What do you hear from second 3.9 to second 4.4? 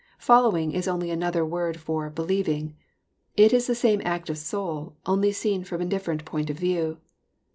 act of